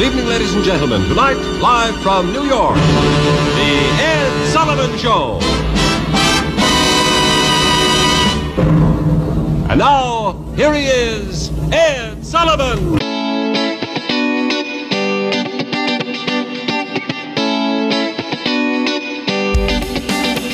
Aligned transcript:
Good 0.00 0.12
evening, 0.12 0.28
ladies 0.28 0.54
and 0.54 0.64
gentlemen. 0.64 1.02
Tonight, 1.08 1.36
live 1.60 1.94
from 2.00 2.32
New 2.32 2.44
York, 2.44 2.74
The 2.74 3.80
Ed 4.00 4.46
Sullivan 4.46 4.96
Show. 4.96 5.38
And 9.68 9.78
now, 9.78 10.42
here 10.56 10.72
he 10.72 10.86
is, 10.86 11.50
Ed 11.70 12.24
Sullivan. 12.24 12.98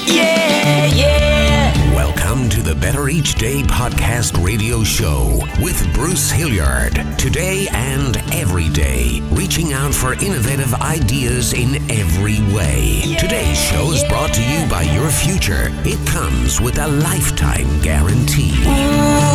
Yeah, 0.09 0.87
yeah. 0.87 1.95
Welcome 1.95 2.49
to 2.49 2.63
the 2.63 2.75
Better 2.75 3.09
Each 3.09 3.37
Day 3.37 3.63
podcast 3.63 4.45
radio 4.45 4.83
show 4.83 5.39
with 5.63 5.89
Bruce 5.95 6.33
Hilliard. 6.33 7.16
Today 7.27 7.67
and 7.73 8.17
every 8.33 8.69
day, 8.69 9.21
reaching 9.33 9.73
out 9.73 9.93
for 9.93 10.13
innovative 10.13 10.73
ideas 10.75 11.55
in 11.55 11.75
every 11.91 12.39
way. 12.55 13.17
Today's 13.19 13.59
show 13.59 13.91
is 13.91 14.05
brought 14.05 14.33
to 14.35 14.41
you 14.41 14.65
by 14.71 14.83
your 14.83 15.11
future. 15.11 15.73
It 15.85 15.99
comes 16.07 16.61
with 16.61 16.79
a 16.79 16.87
lifetime 16.87 17.81
guarantee. 17.81 18.55
Ooh, 18.63 19.27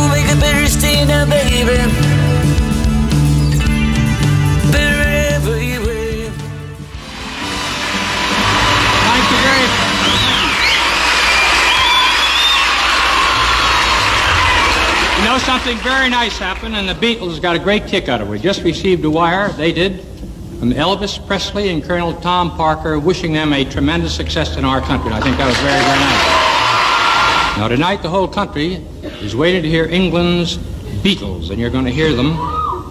know, 15.32 15.38
something 15.38 15.78
very 15.78 16.10
nice 16.10 16.36
happened, 16.36 16.76
and 16.76 16.86
the 16.86 16.94
Beatles 16.94 17.40
got 17.40 17.56
a 17.56 17.58
great 17.58 17.86
kick 17.86 18.06
out 18.06 18.20
of 18.20 18.28
it. 18.28 18.30
We 18.30 18.38
just 18.38 18.62
received 18.62 19.02
a 19.06 19.10
wire, 19.10 19.48
they 19.52 19.72
did, 19.72 20.00
from 20.58 20.72
Elvis 20.72 21.26
Presley 21.26 21.70
and 21.70 21.82
Colonel 21.82 22.12
Tom 22.20 22.50
Parker 22.50 22.98
wishing 22.98 23.32
them 23.32 23.54
a 23.54 23.64
tremendous 23.64 24.14
success 24.14 24.58
in 24.58 24.66
our 24.66 24.82
country. 24.82 25.06
And 25.06 25.14
I 25.14 25.20
think 25.20 25.38
that 25.38 25.46
was 25.46 25.56
very, 25.58 25.80
very 25.80 26.00
nice. 26.00 27.56
Now, 27.56 27.68
tonight, 27.68 28.02
the 28.02 28.10
whole 28.10 28.28
country 28.28 28.74
is 29.22 29.34
waiting 29.34 29.62
to 29.62 29.70
hear 29.70 29.86
England's 29.86 30.58
Beatles, 31.02 31.48
and 31.48 31.58
you're 31.58 31.70
going 31.70 31.86
to 31.86 31.90
hear 31.90 32.12
them, 32.12 32.36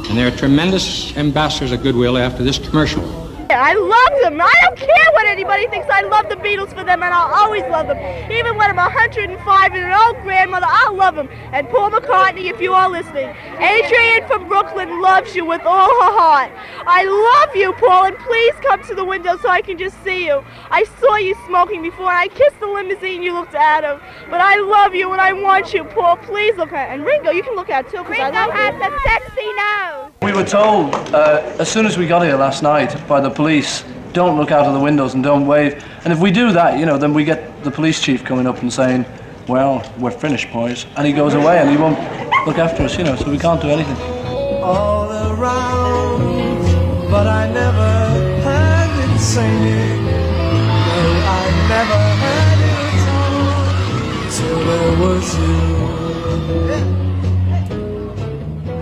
and 0.09 0.17
they're 0.17 0.31
tremendous 0.31 1.15
ambassadors 1.17 1.71
of 1.71 1.83
goodwill 1.83 2.17
after 2.17 2.43
this 2.43 2.57
commercial. 2.57 3.20
I 3.53 3.73
love 3.73 4.21
them. 4.21 4.41
I 4.41 4.53
don't 4.63 4.77
care 4.77 5.11
what 5.13 5.25
anybody 5.27 5.67
thinks. 5.67 5.87
I 5.89 6.01
love 6.01 6.29
the 6.29 6.35
Beatles 6.35 6.69
for 6.69 6.83
them, 6.83 7.03
and 7.03 7.13
I'll 7.13 7.33
always 7.33 7.63
love 7.63 7.87
them. 7.87 7.97
Even 8.31 8.57
when 8.57 8.69
I'm 8.69 8.77
105 8.77 9.73
and 9.73 9.83
an 9.83 9.91
old 9.91 10.21
grandmother, 10.23 10.67
I'll 10.67 10.95
love 10.95 11.15
them. 11.15 11.29
And 11.51 11.67
Paul 11.69 11.91
McCartney, 11.91 12.49
if 12.49 12.61
you 12.61 12.73
are 12.73 12.89
listening. 12.89 13.33
Adrian 13.59 14.27
from 14.27 14.47
Brooklyn 14.47 15.01
loves 15.01 15.35
you 15.35 15.45
with 15.45 15.61
all 15.65 15.89
her 15.89 16.11
heart. 16.19 16.51
I 16.87 17.03
love 17.05 17.55
you, 17.55 17.73
Paul, 17.73 18.05
and 18.05 18.17
please 18.17 18.53
come 18.61 18.83
to 18.83 18.95
the 18.95 19.05
window 19.05 19.37
so 19.37 19.49
I 19.49 19.61
can 19.61 19.77
just 19.77 20.01
see 20.03 20.25
you. 20.25 20.43
I 20.69 20.83
saw 20.99 21.15
you 21.15 21.35
smoking 21.47 21.81
before, 21.81 22.09
and 22.09 22.17
I 22.17 22.27
kissed 22.27 22.59
the 22.59 22.67
limousine 22.67 23.21
you 23.21 23.33
looked 23.33 23.55
out 23.55 23.83
of. 23.83 24.01
But 24.29 24.41
I 24.41 24.57
love 24.57 24.95
you, 24.95 25.11
and 25.11 25.21
I 25.21 25.33
want 25.33 25.73
you, 25.73 25.83
Paul. 25.83 26.17
Please 26.17 26.55
look 26.57 26.73
at 26.73 26.89
And 26.89 27.05
Ringo, 27.05 27.31
you 27.31 27.43
can 27.43 27.55
look 27.55 27.69
at 27.69 27.89
too, 27.89 28.03
because 28.03 28.19
I 28.19 28.29
love 28.29 28.47
you. 28.47 28.53
Ringo 28.53 28.55
has 28.55 28.75
the 28.79 28.99
sexy 29.09 29.53
nose. 29.53 30.10
We 30.23 30.33
were 30.33 30.43
told 30.43 30.93
uh, 31.15 31.41
as 31.57 31.67
soon 31.67 31.87
as 31.87 31.97
we 31.97 32.05
got 32.05 32.21
here 32.21 32.35
last 32.35 32.61
night 32.61 32.95
by 33.07 33.19
the 33.19 33.31
police, 33.31 33.83
don't 34.13 34.37
look 34.37 34.51
out 34.51 34.67
of 34.67 34.75
the 34.75 34.79
windows 34.79 35.15
and 35.15 35.23
don't 35.23 35.47
wave. 35.47 35.83
And 36.03 36.13
if 36.13 36.19
we 36.19 36.29
do 36.29 36.51
that, 36.51 36.77
you 36.77 36.85
know, 36.85 36.99
then 36.99 37.11
we 37.11 37.23
get 37.23 37.63
the 37.63 37.71
police 37.71 37.99
chief 37.99 38.23
coming 38.23 38.45
up 38.45 38.61
and 38.61 38.71
saying, 38.71 39.07
well, 39.47 39.81
we're 39.97 40.11
finished, 40.11 40.53
boys. 40.53 40.85
And 40.95 41.07
he 41.07 41.11
goes 41.11 41.33
away 41.33 41.57
and 41.57 41.71
he 41.71 41.75
won't 41.75 41.97
look 42.45 42.59
after 42.59 42.83
us, 42.83 42.99
you 42.99 43.03
know, 43.03 43.15
so 43.15 43.31
we 43.31 43.39
can't 43.39 43.59
do 43.59 43.69
anything. 43.69 43.97
all 44.61 45.09
around, 45.09 46.61
but 47.09 47.25
I 47.25 47.47
never 47.51 47.89
heard 48.43 48.91
it 49.03 49.17
singing. 49.19 50.05
No, 50.05 50.13
I 51.25 51.49
never 51.67 51.99
heard 52.21 52.59
it 52.69 53.09
all 53.09 53.65
till 54.29 54.59
there 54.67 54.93
was 54.99 55.35
you. 55.39 55.90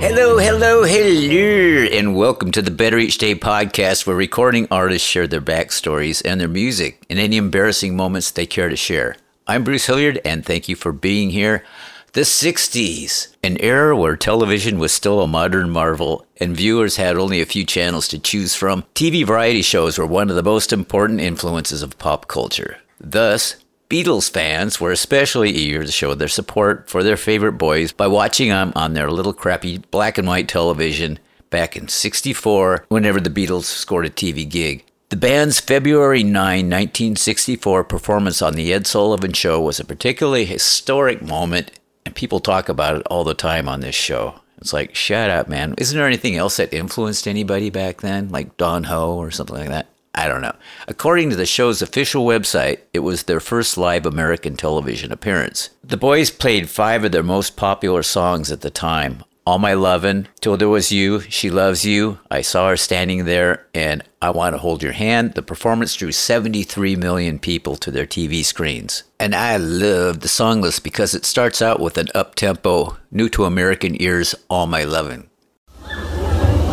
Hello, 0.01 0.37
hello, 0.37 0.85
hello, 0.85 1.87
and 1.91 2.15
welcome 2.15 2.53
to 2.53 2.61
the 2.61 2.71
Better 2.71 2.97
Each 2.97 3.17
Day 3.17 3.35
podcast 3.35 4.07
where 4.07 4.15
recording 4.15 4.65
artists 4.71 5.05
share 5.05 5.27
their 5.27 5.41
backstories 5.41 6.21
and 6.23 6.39
their 6.39 6.47
music 6.47 7.03
and 7.09 7.19
any 7.19 7.35
embarrassing 7.35 7.97
moments 7.97 8.31
they 8.31 8.45
care 8.45 8.69
to 8.69 8.77
share. 8.77 9.17
I'm 9.45 9.65
Bruce 9.65 9.87
Hilliard, 9.87 10.21
and 10.23 10.45
thank 10.45 10.69
you 10.69 10.77
for 10.77 10.93
being 10.93 11.31
here. 11.31 11.65
The 12.13 12.21
60s, 12.21 13.35
an 13.43 13.57
era 13.59 13.93
where 13.95 14.15
television 14.15 14.79
was 14.79 14.93
still 14.93 15.21
a 15.21 15.27
modern 15.27 15.69
marvel 15.69 16.25
and 16.37 16.55
viewers 16.55 16.95
had 16.95 17.17
only 17.17 17.41
a 17.41 17.45
few 17.45 17.66
channels 17.66 18.07
to 18.07 18.19
choose 18.19 18.55
from, 18.55 18.85
TV 18.95 19.25
variety 19.25 19.61
shows 19.61 19.97
were 19.97 20.07
one 20.07 20.29
of 20.29 20.37
the 20.37 20.43
most 20.43 20.71
important 20.71 21.19
influences 21.19 21.83
of 21.83 21.99
pop 21.99 22.29
culture. 22.29 22.77
Thus, 23.01 23.57
Beatles 23.89 24.29
fans 24.29 24.79
were 24.79 24.91
especially 24.91 25.50
eager 25.50 25.83
to 25.83 25.91
show 25.91 26.13
their 26.13 26.27
support 26.27 26.88
for 26.88 27.01
their 27.01 27.17
favorite 27.17 27.53
boys 27.53 27.91
by 27.91 28.05
watching 28.05 28.50
them 28.50 28.72
on 28.75 28.94
their 28.94 29.09
little 29.09 29.33
crappy 29.33 29.79
black 29.79 30.19
and 30.19 30.27
white 30.27 30.47
television 30.47 31.17
back 31.50 31.75
in 31.75 31.88
64 31.88 32.85
whenever 32.89 33.19
the 33.19 33.31
Beatles 33.31 33.63
scored 33.63 34.05
a 34.05 34.11
TV 34.11 34.47
gig. 34.47 34.85
The 35.09 35.16
band's 35.16 35.59
February 35.59 36.22
9, 36.22 36.33
1964 36.35 37.83
performance 37.83 38.44
on 38.44 38.53
The 38.53 38.72
Ed 38.72 38.85
Sullivan 38.85 39.33
Show 39.33 39.59
was 39.59 39.79
a 39.79 39.85
particularly 39.85 40.45
historic 40.45 41.23
moment, 41.23 41.72
and 42.05 42.13
people 42.13 42.39
talk 42.39 42.69
about 42.69 42.97
it 42.97 43.07
all 43.07 43.23
the 43.23 43.33
time 43.33 43.67
on 43.67 43.79
this 43.79 43.95
show. 43.95 44.35
It's 44.59 44.72
like, 44.72 44.94
shut 44.94 45.31
up, 45.31 45.49
man. 45.49 45.73
Isn't 45.79 45.97
there 45.97 46.05
anything 46.05 46.35
else 46.35 46.57
that 46.57 46.75
influenced 46.75 47.28
anybody 47.28 47.72
back 47.72 48.01
then? 48.01 48.29
Like 48.29 48.55
Don 48.55 48.83
Ho 48.83 49.16
or 49.16 49.31
something 49.31 49.55
like 49.55 49.69
that? 49.69 49.88
I 50.16 50.28
don't 50.28 50.42
know. 50.42 50.56
According 50.88 51.30
to 51.30 51.36
the 51.36 51.46
show's 51.46 51.81
official 51.81 52.25
website, 52.25 52.80
it 52.94 53.00
was 53.00 53.24
their 53.24 53.40
first 53.40 53.78
live 53.78 54.06
American 54.06 54.58
television 54.58 55.12
appearance. 55.12 55.70
The 55.84 55.97
boys 55.97 56.31
played 56.31 56.70
five 56.70 57.03
of 57.03 57.12
their 57.12 57.24
most 57.24 57.56
popular 57.56 58.03
songs 58.03 58.52
at 58.52 58.62
the 58.62 58.72
time 58.72 59.24
All 59.46 59.59
My 59.59 59.74
Lovin', 59.74 60.28
Till 60.42 60.58
There 60.58 60.68
Was 60.68 60.92
You, 60.92 61.22
She 61.22 61.50
Loves 61.50 61.86
You, 61.86 62.20
I 62.30 62.42
Saw 62.42 62.70
Her 62.70 62.78
Standing 62.78 63.25
There, 63.25 63.68
and 63.74 64.03
I 64.22 64.31
Want 64.31 64.56
to 64.56 64.58
Hold 64.59 64.84
Your 64.84 64.92
Hand. 64.92 65.36
The 65.36 65.42
performance 65.42 65.96
drew 65.96 66.12
73 66.12 66.96
million 66.96 67.40
people 67.40 67.76
to 67.78 67.91
their 67.91 68.06
TV 68.06 68.44
screens. 68.44 69.03
And 69.20 69.36
I 69.36 69.58
love 69.58 70.20
the 70.20 70.28
song 70.28 70.62
list 70.62 70.84
because 70.84 71.14
it 71.14 71.24
starts 71.24 71.62
out 71.62 71.80
with 71.80 71.97
an 71.97 72.09
up 72.14 72.36
tempo, 72.36 72.97
new 73.12 73.30
to 73.30 73.46
American 73.46 74.00
ears, 74.02 74.36
All 74.50 74.68
My 74.68 74.84
Lovin'. 74.84 75.28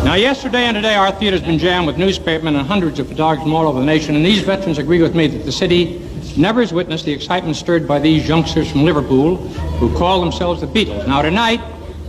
Now, 0.03 0.13
yesterday 0.13 0.63
and 0.65 0.75
today, 0.75 0.95
our 0.95 1.11
theater's 1.11 1.41
been 1.41 1.59
jammed 1.59 1.85
with 1.85 1.97
newspapermen 1.97 2.55
and 2.55 2.65
hundreds 2.65 2.97
of 2.99 3.07
photographers 3.09 3.43
from 3.43 3.53
all 3.53 3.67
over 3.67 3.79
the 3.79 3.85
nation, 3.85 4.15
and 4.15 4.25
these 4.25 4.39
veterans 4.41 4.77
agree 4.77 5.01
with 5.01 5.13
me 5.15 5.27
that 5.27 5.43
the 5.43 5.51
city 5.51 5.99
never 6.37 6.61
has 6.61 6.71
witnessed 6.71 7.03
the 7.05 7.11
excitement 7.11 7.57
stirred 7.57 7.85
by 7.87 7.99
these 7.99 8.27
youngsters 8.27 8.71
from 8.71 8.83
Liverpool 8.85 9.35
who 9.79 9.93
call 9.97 10.21
themselves 10.21 10.61
the 10.61 10.67
Beatles. 10.67 11.05
Now, 11.07 11.21
tonight, 11.21 11.59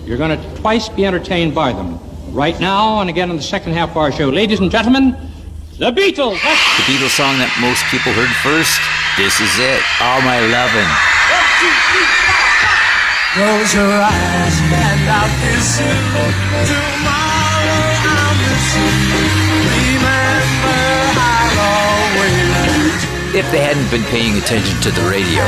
you're 0.05 0.17
going 0.19 0.39
to 0.39 0.57
twice 0.61 0.89
be 0.89 1.07
entertained 1.07 1.55
by 1.55 1.73
them. 1.73 1.99
Right 2.33 2.59
now, 2.61 3.01
and 3.01 3.11
again 3.11 3.31
in 3.31 3.37
the 3.37 3.43
second 3.43 3.73
half 3.73 3.91
of 3.91 3.97
our 3.97 4.13
show. 4.13 4.29
Ladies 4.29 4.61
and 4.61 4.71
gentlemen, 4.71 5.17
the 5.79 5.91
Beatles! 5.91 6.39
That's- 6.43 6.77
The 6.77 6.93
Beatles 6.93 7.17
song 7.17 7.39
that 7.39 7.51
most 7.61 7.83
people 7.91 8.13
heard 8.13 8.31
first. 8.47 8.79
This 9.17 9.41
is 9.41 9.51
it. 9.59 9.83
All 10.01 10.21
my 10.23 10.39
lovin'. 10.39 10.87
Close 13.35 13.75
your 13.75 13.91
eyes 13.91 14.57
and 14.71 15.11
I'll 15.11 15.31
kiss 15.41 15.81
you. 15.81 15.95
Tomorrow 16.69 17.28
If 23.39 23.51
they 23.53 23.63
hadn't 23.63 23.91
been 23.91 24.03
paying 24.11 24.37
attention 24.39 24.81
to 24.81 24.91
the 24.91 25.09
radio. 25.09 25.45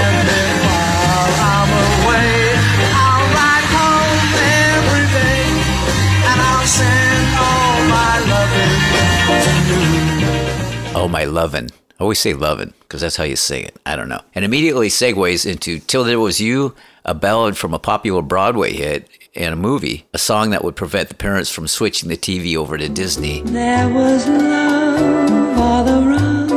Oh, 10.94 11.08
my 11.10 11.24
lovin'. 11.24 11.70
I 11.98 12.02
always 12.02 12.18
say 12.18 12.34
lovin' 12.34 12.74
because 12.80 13.00
that's 13.00 13.16
how 13.16 13.24
you 13.24 13.36
sing 13.36 13.64
it. 13.64 13.76
I 13.84 13.96
don't 13.96 14.08
know. 14.08 14.20
And 14.34 14.44
immediately 14.44 14.88
segues 14.88 15.44
into 15.44 15.78
Till 15.80 16.04
There 16.04 16.20
Was 16.20 16.40
You, 16.40 16.74
a 17.04 17.14
ballad 17.14 17.56
from 17.56 17.74
a 17.74 17.78
popular 17.78 18.22
Broadway 18.22 18.72
hit 18.72 19.08
and 19.34 19.52
a 19.52 19.56
movie, 19.56 20.06
a 20.12 20.18
song 20.18 20.50
that 20.50 20.64
would 20.64 20.76
prevent 20.76 21.08
the 21.08 21.14
parents 21.14 21.50
from 21.50 21.68
switching 21.68 22.08
the 22.08 22.16
TV 22.16 22.56
over 22.56 22.76
to 22.76 22.88
Disney. 22.88 23.42
There 23.42 23.88
was 23.88 24.26
love 24.26 25.58
all 25.58 25.88
around, 25.88 26.48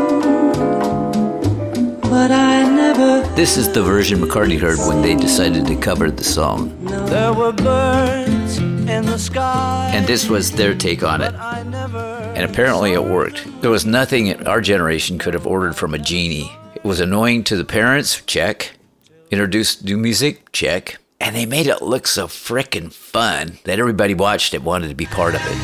but 2.01 2.31
I 2.31 2.69
never 2.69 3.21
This 3.35 3.57
is 3.57 3.71
the 3.71 3.83
version 3.83 4.19
McCartney 4.19 4.59
heard 4.59 4.79
when 4.79 5.01
they 5.01 5.15
decided 5.15 5.65
to 5.67 5.75
cover 5.75 6.09
the 6.09 6.23
song. 6.23 6.73
There 6.85 7.33
were 7.33 7.51
birds 7.51 8.57
in 8.57 9.05
the 9.05 9.17
sky. 9.17 9.91
And 9.93 10.07
this 10.07 10.27
was 10.29 10.51
their 10.51 10.73
take 10.73 11.03
on 11.03 11.21
it. 11.21 11.33
And 11.33 12.49
apparently 12.49 12.93
it 12.93 13.03
worked. 13.03 13.45
There 13.61 13.71
was 13.71 13.85
nothing 13.85 14.31
our 14.47 14.61
generation 14.61 15.19
could 15.19 15.33
have 15.35 15.45
ordered 15.45 15.75
from 15.75 15.93
a 15.93 15.99
genie. 15.99 16.51
It 16.75 16.83
was 16.83 16.99
annoying 16.99 17.43
to 17.45 17.55
the 17.55 17.63
parents, 17.63 18.21
check. 18.25 18.71
Introduced 19.29 19.83
new 19.83 19.97
music, 19.97 20.51
check. 20.51 20.97
And 21.23 21.33
they 21.37 21.45
made 21.45 21.67
it 21.67 21.81
look 21.81 22.05
so 22.05 22.27
freaking 22.27 22.91
fun 22.91 23.57
that 23.63 23.79
everybody 23.79 24.13
watched 24.13 24.53
it 24.53 24.61
wanted 24.61 24.89
to 24.89 24.93
be 24.93 25.05
part 25.05 25.35
of 25.35 25.41
it. 25.41 25.57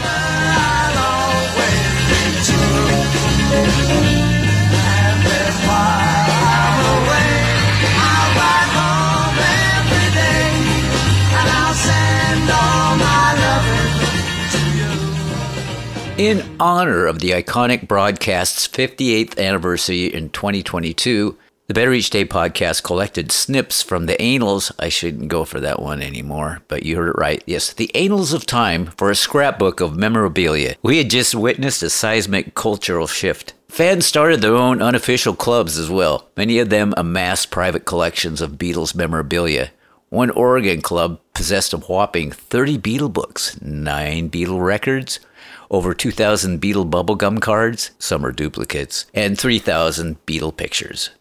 In 16.17 16.41
honor 16.61 17.05
of 17.05 17.19
the 17.19 17.31
iconic 17.31 17.85
broadcast's 17.85 18.65
58th 18.65 19.37
anniversary 19.37 20.05
in 20.05 20.29
2022, 20.29 21.37
the 21.69 21.75
Better 21.75 21.93
Each 21.93 22.09
Day 22.09 22.25
podcast 22.25 22.81
collected 22.81 23.31
snips 23.31 23.83
from 23.83 24.07
the 24.07 24.19
annals. 24.19 24.71
I 24.79 24.89
shouldn't 24.89 25.27
go 25.27 25.45
for 25.45 25.59
that 25.59 25.79
one 25.79 26.01
anymore, 26.01 26.63
but 26.67 26.81
you 26.81 26.95
heard 26.95 27.09
it 27.09 27.19
right. 27.19 27.43
Yes, 27.45 27.71
the 27.71 27.93
annals 27.93 28.33
of 28.33 28.47
time 28.47 28.87
for 28.97 29.11
a 29.11 29.15
scrapbook 29.15 29.79
of 29.79 29.95
memorabilia. 29.95 30.77
We 30.81 30.97
had 30.97 31.11
just 31.11 31.35
witnessed 31.35 31.83
a 31.83 31.91
seismic 31.91 32.55
cultural 32.55 33.05
shift. 33.05 33.53
Fans 33.67 34.07
started 34.07 34.41
their 34.41 34.55
own 34.55 34.81
unofficial 34.81 35.35
clubs 35.35 35.77
as 35.77 35.91
well. 35.91 36.27
Many 36.35 36.57
of 36.57 36.71
them 36.71 36.91
amassed 36.97 37.51
private 37.51 37.85
collections 37.85 38.41
of 38.41 38.53
Beatles 38.53 38.95
memorabilia. 38.95 39.69
One 40.09 40.31
Oregon 40.31 40.81
club 40.81 41.19
possessed 41.35 41.73
a 41.73 41.77
whopping 41.77 42.31
30 42.31 42.79
Beatle 42.79 43.13
books, 43.13 43.61
9 43.61 44.31
Beatle 44.31 44.65
records, 44.65 45.19
over 45.69 45.93
2,000 45.93 46.59
Beatle 46.59 46.89
bubblegum 46.89 47.39
cards, 47.39 47.91
some 47.99 48.25
are 48.25 48.31
duplicates, 48.31 49.05
and 49.13 49.37
3,000 49.37 50.25
Beatle 50.25 50.57
pictures. 50.57 51.11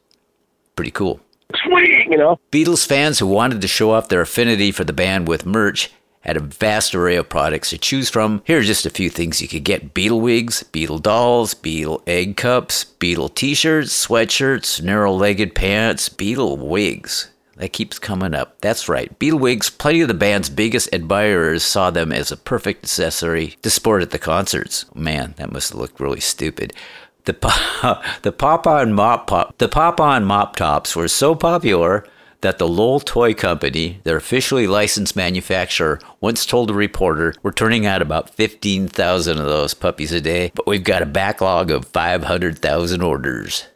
Pretty 0.78 0.92
cool. 0.92 1.18
Sweet, 1.56 2.06
you 2.08 2.16
know. 2.16 2.38
Beatles 2.52 2.86
fans 2.86 3.18
who 3.18 3.26
wanted 3.26 3.60
to 3.62 3.66
show 3.66 3.90
off 3.90 4.08
their 4.08 4.20
affinity 4.20 4.70
for 4.70 4.84
the 4.84 4.92
band 4.92 5.26
with 5.26 5.44
merch 5.44 5.90
had 6.20 6.36
a 6.36 6.40
vast 6.40 6.94
array 6.94 7.16
of 7.16 7.28
products 7.28 7.70
to 7.70 7.78
choose 7.78 8.08
from. 8.08 8.42
Here 8.44 8.60
are 8.60 8.62
just 8.62 8.86
a 8.86 8.90
few 8.90 9.10
things 9.10 9.42
you 9.42 9.48
could 9.48 9.64
get 9.64 9.92
Beatle 9.92 10.20
wigs, 10.20 10.64
Beatle 10.72 11.02
dolls, 11.02 11.52
Beatle 11.52 12.00
egg 12.06 12.36
cups, 12.36 12.84
Beatle 13.00 13.34
t 13.34 13.54
shirts, 13.54 14.06
sweatshirts, 14.06 14.80
narrow 14.80 15.12
legged 15.12 15.56
pants, 15.56 16.08
Beatle 16.08 16.56
wigs. 16.56 17.28
That 17.56 17.72
keeps 17.72 17.98
coming 17.98 18.34
up. 18.34 18.60
That's 18.60 18.88
right. 18.88 19.18
Beatle 19.18 19.40
wigs, 19.40 19.68
plenty 19.68 20.02
of 20.02 20.06
the 20.06 20.14
band's 20.14 20.48
biggest 20.48 20.94
admirers 20.94 21.64
saw 21.64 21.90
them 21.90 22.12
as 22.12 22.30
a 22.30 22.36
perfect 22.36 22.84
accessory 22.84 23.56
to 23.62 23.70
sport 23.70 24.02
at 24.02 24.10
the 24.10 24.18
concerts. 24.20 24.84
Man, 24.94 25.34
that 25.38 25.50
must 25.50 25.70
have 25.70 25.80
looked 25.80 25.98
really 25.98 26.20
stupid. 26.20 26.72
The 27.28 27.34
the 28.22 28.32
pop-on 28.32 28.94
mop 28.94 29.26
pop, 29.26 29.58
the 29.58 29.68
pop-on 29.68 30.24
mop 30.24 30.56
tops 30.56 30.96
were 30.96 31.08
so 31.08 31.34
popular 31.34 32.06
that 32.40 32.56
the 32.56 32.66
Lowell 32.66 33.00
Toy 33.00 33.34
Company, 33.34 34.00
their 34.04 34.16
officially 34.16 34.66
licensed 34.66 35.14
manufacturer, 35.14 36.00
once 36.22 36.46
told 36.46 36.70
a 36.70 36.74
reporter, 36.74 37.34
"We're 37.42 37.52
turning 37.52 37.84
out 37.84 38.00
about 38.00 38.30
15,000 38.30 39.38
of 39.38 39.44
those 39.44 39.74
puppies 39.74 40.10
a 40.10 40.22
day, 40.22 40.52
but 40.54 40.66
we've 40.66 40.82
got 40.82 41.02
a 41.02 41.06
backlog 41.06 41.70
of 41.70 41.84
500,000 41.84 43.02
orders." 43.02 43.66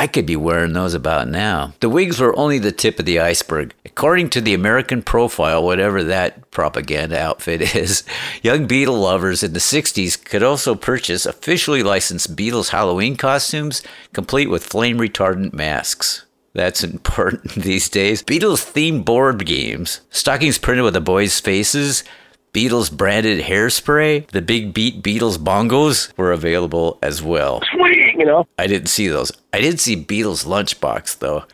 I 0.00 0.06
could 0.06 0.24
be 0.24 0.34
wearing 0.34 0.72
those 0.72 0.94
about 0.94 1.28
now. 1.28 1.74
The 1.80 1.90
wigs 1.90 2.18
were 2.18 2.34
only 2.34 2.58
the 2.58 2.72
tip 2.72 2.98
of 2.98 3.04
the 3.04 3.20
iceberg. 3.20 3.74
According 3.84 4.30
to 4.30 4.40
the 4.40 4.54
American 4.54 5.02
Profile, 5.02 5.62
whatever 5.62 6.02
that 6.02 6.50
propaganda 6.50 7.20
outfit 7.20 7.60
is, 7.76 8.02
young 8.42 8.66
Beatle 8.66 8.98
lovers 8.98 9.42
in 9.42 9.52
the 9.52 9.58
60s 9.58 10.24
could 10.24 10.42
also 10.42 10.74
purchase 10.74 11.26
officially 11.26 11.82
licensed 11.82 12.34
Beatles 12.34 12.70
Halloween 12.70 13.14
costumes, 13.14 13.82
complete 14.14 14.48
with 14.48 14.64
flame 14.64 14.96
retardant 14.96 15.52
masks. 15.52 16.24
That's 16.54 16.82
important 16.94 17.56
these 17.56 17.90
days. 17.90 18.22
Beatles 18.22 18.72
themed 18.72 19.04
board 19.04 19.44
games, 19.44 20.00
stockings 20.08 20.56
printed 20.56 20.84
with 20.84 20.94
the 20.94 21.02
boys' 21.02 21.38
faces, 21.40 22.04
Beatles 22.52 22.90
branded 22.90 23.44
hairspray, 23.44 24.26
the 24.28 24.42
Big 24.42 24.74
Beat 24.74 25.04
Beatles 25.04 25.38
bongos 25.38 26.10
were 26.16 26.32
available 26.32 26.98
as 27.00 27.22
well. 27.22 27.62
Sweet, 27.72 27.99
you 28.20 28.26
know. 28.26 28.46
I 28.58 28.66
didn't 28.66 28.88
see 28.88 29.08
those. 29.08 29.32
I 29.54 29.60
did 29.62 29.80
see 29.80 29.96
Beatles 29.96 30.44
lunchbox 30.44 31.18
though. 31.20 31.44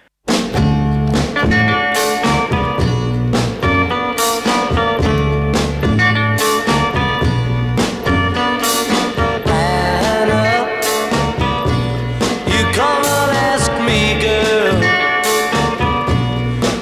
Anna, 9.48 10.66
you 12.52 12.62
come 12.74 13.02
and 13.16 13.30
ask 13.52 13.70
me, 13.88 14.00
girl, 14.26 14.74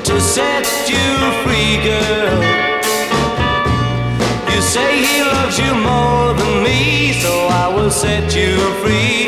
to 0.03 0.15
set 0.19 0.65
you 0.89 1.07
free, 1.45 1.77
girl. 1.85 2.39
You 4.51 4.61
say 4.63 4.91
he 5.07 5.17
loves 5.23 5.59
you 5.59 5.73
more 5.75 6.33
than 6.41 6.63
me, 6.65 7.13
so 7.21 7.33
I 7.63 7.69
will 7.75 7.91
set 7.91 8.35
you 8.35 8.57
free, 8.83 9.24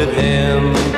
with 0.00 0.14
him. 0.14 0.89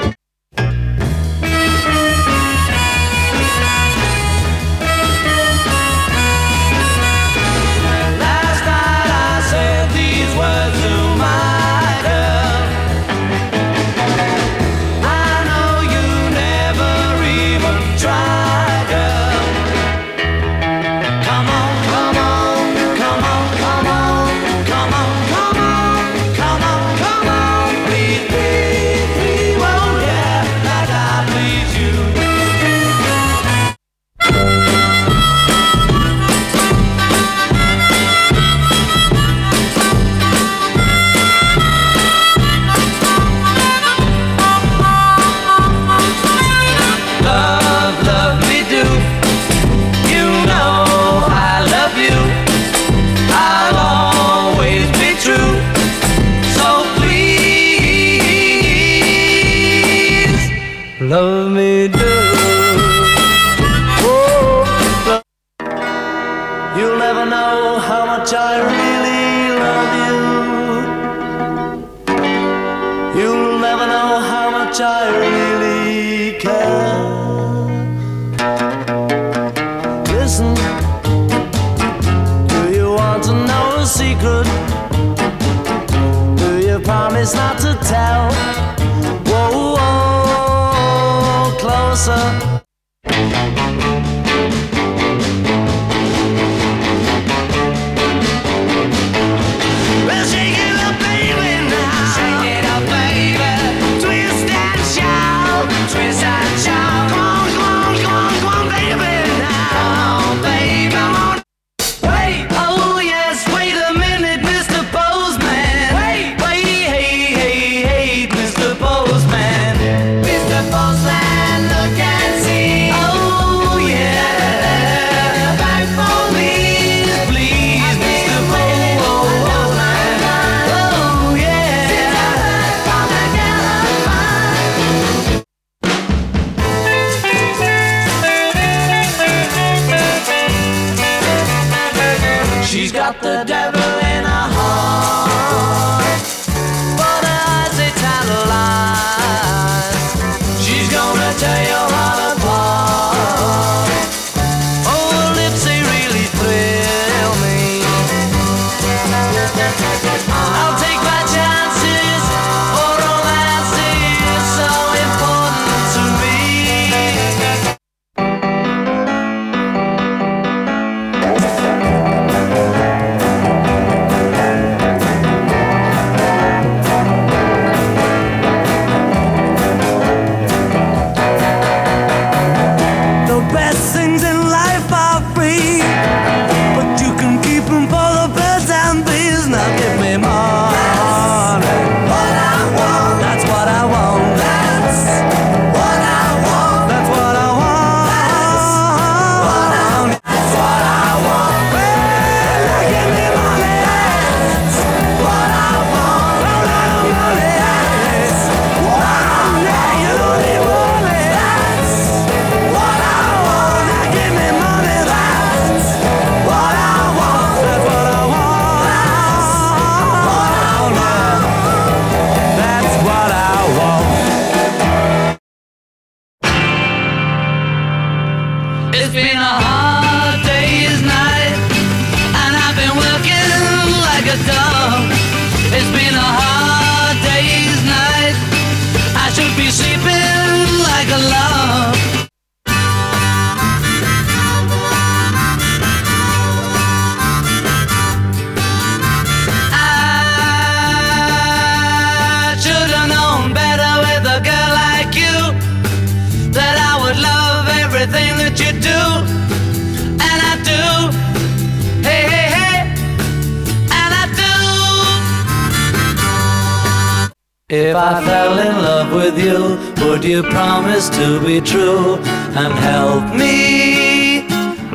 Help 273.22 273.36
me 273.36 274.40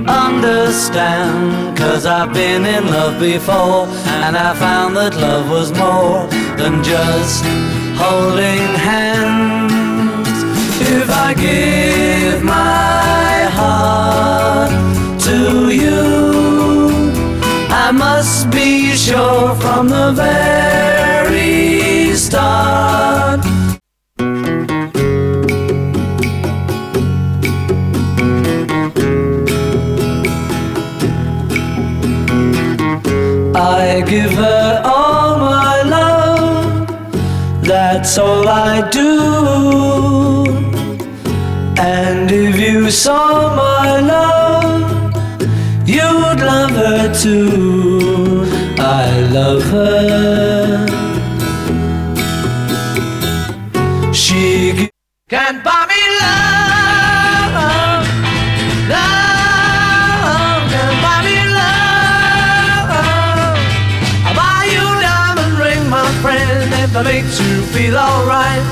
understand? 0.08 1.78
Cause 1.78 2.06
I've 2.06 2.34
been 2.34 2.66
in 2.66 2.88
love 2.88 3.20
before 3.20 3.88
and 4.24 4.36
I 4.36 4.54
found 4.56 4.96
that 4.98 5.16
love 5.16 5.50
was 5.50 5.72
more 5.72 6.28
than 6.58 6.84
just 6.84 7.44
holding 7.96 8.68
hands. 8.92 10.38
If 10.98 11.10
I 11.10 11.34
give 11.34 12.44
my 12.44 13.48
heart 13.60 14.72
to 15.28 15.40
you, 15.84 16.04
I 17.70 17.92
must 17.92 18.50
be 18.52 18.96
sure 18.96 19.56
from 19.56 19.90
the 19.90 20.12
very 20.14 22.16
start. 22.16 23.57
All 38.18 38.48
I 38.48 38.90
do. 38.90 40.46
And 41.80 42.32
if 42.32 42.60
you 42.60 42.90
saw 42.90 43.56
my 43.56 44.00
love, 44.00 45.14
you'd 45.86 46.40
love 46.52 46.72
her 46.72 47.14
too. 47.14 48.46
I 48.80 49.22
love 49.32 49.64
her. 49.64 50.88
She 54.14 54.90
can 55.30 55.62
buy 55.64 55.86
me 55.92 56.02
love, 56.22 58.08
love 58.90 59.27
it 67.00 67.04
makes 67.04 67.40
you 67.40 67.62
feel 67.74 67.96
alright. 67.96 68.64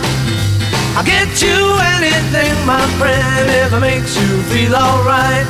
I'll 0.97 1.05
get 1.05 1.41
you 1.41 1.77
anything, 1.95 2.53
my 2.65 2.81
friend, 2.97 3.49
if 3.49 3.71
it 3.71 3.79
makes 3.79 4.17
you 4.19 4.41
feel 4.49 4.75
alright. 4.75 5.45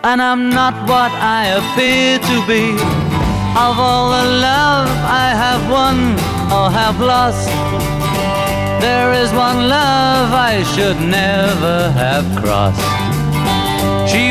And 0.04 0.22
I'm 0.22 0.50
not 0.50 0.74
what 0.88 1.10
I 1.12 1.46
appear 1.58 2.18
to 2.18 2.46
be. 2.46 2.74
Of 3.56 3.78
all 3.78 4.10
the 4.10 4.24
love 4.48 4.88
I 5.22 5.34
have 5.44 5.62
won 5.70 5.96
or 6.52 6.70
have 6.70 7.00
lost, 7.00 7.48
there 8.80 9.12
is 9.12 9.32
one 9.32 9.68
love 9.68 10.32
I 10.32 10.62
should 10.74 11.00
never 11.00 11.90
have 11.92 12.26
crossed. 12.40 13.03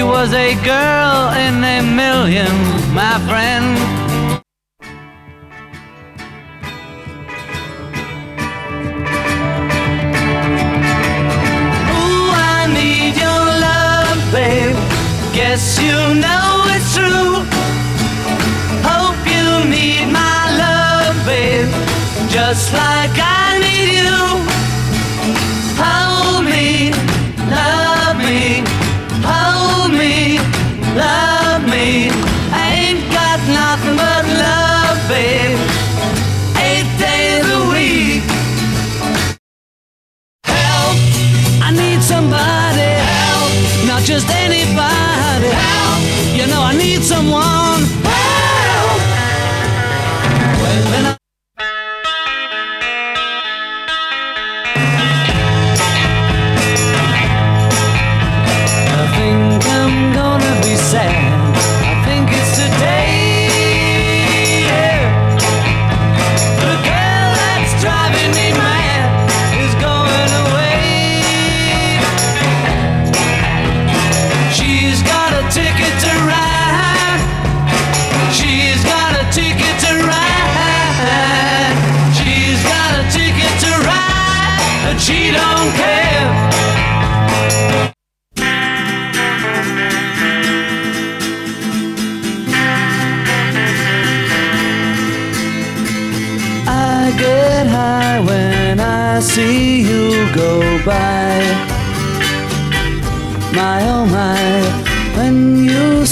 Was 0.04 0.34
a 0.34 0.54
girl 0.64 1.32
in 1.34 1.64
a 1.64 1.82
million, 1.82 2.52
my 2.94 3.20
friend. 3.28 3.78
Ooh, 11.90 12.32
I 12.32 12.68
need 12.74 13.16
your 13.18 13.44
love, 13.68 14.20
babe. 14.32 14.76
Guess 15.34 15.80
you 15.80 15.98
know 16.22 16.64
it's 16.76 16.94
true. 16.96 17.44
Hope 18.84 19.20
you 19.28 19.70
need 19.70 20.12
my 20.12 20.52
love, 20.64 21.16
babe. 21.26 21.70
Just 22.30 22.72
like 22.74 23.18
I 23.18 23.63
just 44.04 44.30
anybody. 44.30 45.48
Help! 45.48 46.36
You 46.36 46.48
know 46.48 46.62
I 46.62 46.76
need 46.78 47.04
someone. 47.04 47.63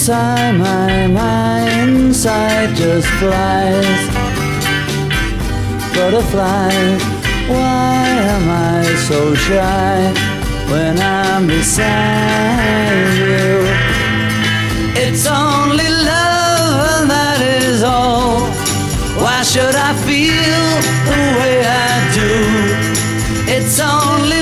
Sigh, 0.02 0.52
my 0.52 1.06
my 1.06 1.70
inside 1.84 2.76
just 2.76 3.08
flies. 3.20 4.02
Butterflies, 5.94 7.02
why 7.48 8.06
am 8.36 8.46
I 8.50 8.82
so 9.08 9.36
shy 9.36 9.98
when 10.72 10.98
I'm 11.00 11.46
beside 11.46 13.14
you? 13.26 13.52
It's 15.04 15.28
only 15.28 15.90
love, 16.14 16.74
and 16.96 17.08
that 17.16 17.40
is 17.62 17.84
all. 17.84 18.40
Why 19.24 19.44
should 19.44 19.76
I 19.90 19.92
feel 20.08 20.66
the 21.10 21.22
way 21.40 21.56
I 21.88 21.94
do? 22.20 22.34
It's 23.56 23.80
only 23.80 24.42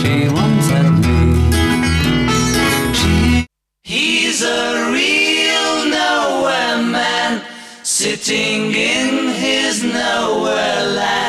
She 0.00 0.28
once 0.28 0.68
had 0.70 0.90
me. 1.04 1.20
He's 3.82 4.42
a 4.42 4.90
real 4.92 5.90
nowhere 5.90 6.82
man, 6.82 7.42
sitting 7.82 8.72
in 8.74 9.28
his 9.28 9.82
nowhere 9.82 10.86
land. 10.98 11.19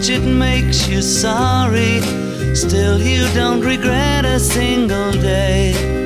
Much 0.00 0.08
it 0.08 0.24
makes 0.24 0.88
you 0.88 1.02
sorry. 1.02 2.00
Still, 2.54 3.02
you 3.02 3.28
don't 3.34 3.60
regret 3.60 4.24
a 4.24 4.40
single 4.40 5.12
day. 5.12 5.99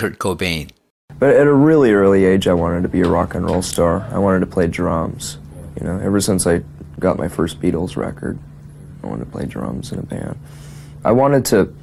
Kurt 0.00 0.18
Cobain. 0.18 0.70
But 1.18 1.36
at 1.36 1.46
a 1.46 1.52
really 1.52 1.92
early 1.92 2.24
age, 2.24 2.48
I 2.48 2.54
wanted 2.54 2.84
to 2.84 2.88
be 2.88 3.02
a 3.02 3.06
rock 3.06 3.34
and 3.34 3.44
roll 3.44 3.60
star. 3.60 4.08
I 4.10 4.16
wanted 4.16 4.40
to 4.40 4.46
play 4.46 4.66
drums. 4.66 5.36
You 5.78 5.86
know, 5.86 5.98
ever 5.98 6.22
since 6.22 6.46
I 6.46 6.62
got 6.98 7.18
my 7.18 7.28
first 7.28 7.60
Beatles 7.60 7.96
record, 7.96 8.38
I 9.02 9.08
wanted 9.08 9.26
to 9.26 9.30
play 9.30 9.44
drums 9.44 9.92
in 9.92 9.98
a 9.98 10.02
band. 10.02 10.38
I 11.04 11.12
wanted 11.12 11.44
to 11.46 11.74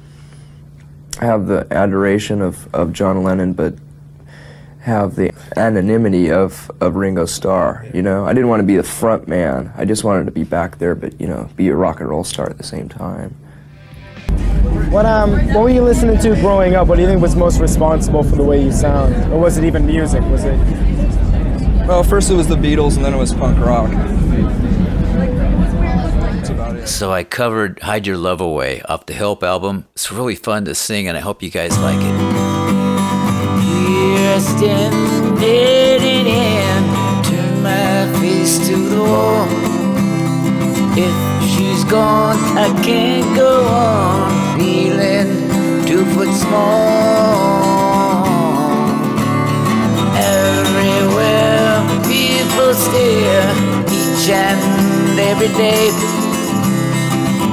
have 1.20 1.46
the 1.46 1.68
adoration 1.70 2.42
of, 2.42 2.68
of 2.74 2.92
John 2.92 3.22
Lennon, 3.22 3.52
but 3.52 3.74
have 4.80 5.14
the 5.14 5.32
anonymity 5.56 6.32
of, 6.32 6.72
of 6.80 6.96
Ringo 6.96 7.24
Starr. 7.24 7.86
You 7.94 8.02
know, 8.02 8.26
I 8.26 8.32
didn't 8.32 8.48
want 8.48 8.62
to 8.62 8.66
be 8.66 8.74
the 8.74 8.82
front 8.82 9.28
man. 9.28 9.72
I 9.76 9.84
just 9.84 10.02
wanted 10.02 10.24
to 10.24 10.32
be 10.32 10.42
back 10.42 10.78
there, 10.78 10.96
but 10.96 11.20
you 11.20 11.28
know, 11.28 11.48
be 11.54 11.68
a 11.68 11.76
rock 11.76 12.00
and 12.00 12.08
roll 12.08 12.24
star 12.24 12.50
at 12.50 12.58
the 12.58 12.64
same 12.64 12.88
time. 12.88 13.36
What 14.90 15.04
um 15.06 15.32
what 15.52 15.62
were 15.64 15.68
you 15.70 15.82
listening 15.82 16.18
to 16.18 16.34
growing 16.40 16.74
up? 16.74 16.88
What 16.88 16.96
do 16.96 17.02
you 17.02 17.08
think 17.08 17.20
was 17.20 17.36
most 17.36 17.60
responsible 17.60 18.22
for 18.22 18.36
the 18.36 18.42
way 18.42 18.62
you 18.62 18.72
sound? 18.72 19.14
Or 19.32 19.38
was 19.38 19.58
it 19.58 19.64
even 19.64 19.86
music? 19.86 20.22
Was 20.24 20.44
it 20.44 20.56
Well, 21.86 22.02
first 22.02 22.30
it 22.30 22.34
was 22.34 22.46
the 22.48 22.56
Beatles, 22.56 22.96
and 22.96 23.04
then 23.04 23.12
it 23.14 23.18
was 23.18 23.32
punk 23.34 23.58
rock. 23.58 23.90
That's 26.32 26.48
about 26.50 26.76
it. 26.76 26.86
So 26.86 27.12
I 27.12 27.22
covered 27.24 27.80
Hide 27.80 28.06
Your 28.06 28.16
Love 28.16 28.40
Away 28.40 28.80
off 28.82 29.04
the 29.06 29.12
Help 29.14 29.42
album. 29.42 29.86
It's 29.92 30.10
really 30.10 30.36
fun 30.36 30.64
to 30.66 30.74
sing, 30.74 31.06
and 31.08 31.16
I 31.16 31.20
hope 31.20 31.42
you 31.42 31.50
guys 31.50 31.78
like 31.80 31.96
it. 32.00 32.18
Here 33.64 34.34
I 34.36 34.38
stand, 34.38 35.38
head 35.38 36.00
in 36.02 36.26
hand, 36.26 37.24
turn 37.26 37.62
my 37.62 38.20
face 38.20 38.58
to 38.68 38.76
the 38.76 39.02
wall. 39.02 39.46
If 40.96 41.14
she's 41.50 41.84
gone, 41.84 42.36
I 42.56 42.68
can't 42.82 43.36
go 43.36 43.62
on, 43.66 44.58
feeling 44.58 44.67
two 45.88 46.04
foot 46.12 46.28
small. 46.34 47.78
Everywhere 50.44 51.80
people 52.04 52.74
stare, 52.74 53.52
each 53.88 54.28
and 54.28 55.18
every 55.18 55.48
day. 55.56 55.88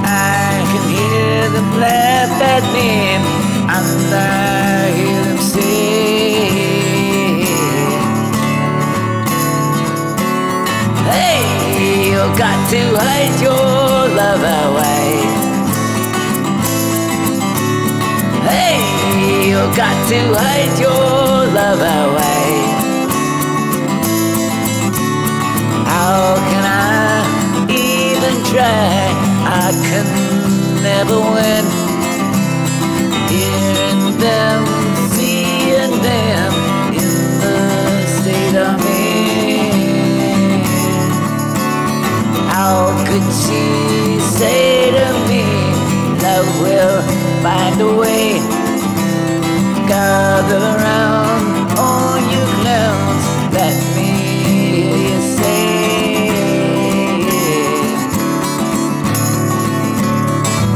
I 0.03 0.67
can 0.69 0.83
hear 0.95 1.49
them 1.55 1.69
laugh 1.79 2.41
at 2.55 2.63
me, 2.75 2.89
and 3.77 4.13
I 4.13 4.91
hear 4.99 5.23
them 5.27 5.39
say, 5.53 6.35
Hey, 11.15 11.39
you 12.09 12.19
got 12.37 12.59
to 12.71 12.81
hide 12.99 13.35
your 13.41 13.64
you 19.55 19.61
got 19.73 19.95
to 20.09 20.19
hide 20.35 20.75
your 20.83 21.47
love 21.55 21.79
away. 21.79 22.47
How 25.87 26.35
can 26.49 26.63
I 26.67 27.23
even 27.71 28.35
try? 28.51 29.15
I 29.63 29.71
can 29.87 30.07
never 30.83 31.19
win. 31.35 31.65
Hearing 33.31 34.03
them, 34.19 34.59
seeing 35.15 35.93
them 36.03 36.51
in 37.01 37.13
the 37.39 37.57
state 38.17 38.55
I'm 38.59 38.79
in. 38.91 39.71
How 42.51 42.91
could 43.07 43.27
she 43.43 44.19
say 44.19 44.91
to 44.97 45.07
me, 45.29 45.43
love 46.25 46.49
will 46.61 47.01
find 47.41 47.79
a 47.79 47.95
way? 47.95 48.54
Gather 49.87 50.57
around, 50.57 51.77
all 51.77 52.17
you 52.17 52.43
clowns, 52.59 53.25
let 53.53 53.75
me 53.95 54.09
hear 54.43 54.97
you 55.09 55.19
say. 55.37 55.55